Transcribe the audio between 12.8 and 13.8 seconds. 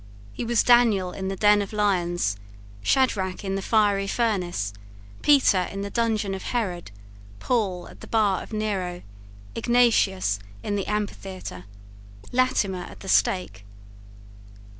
at the stake.